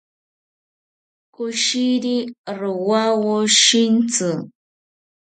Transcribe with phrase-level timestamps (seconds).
[1.35, 2.15] Koshiri
[2.59, 4.29] rowawo shintzi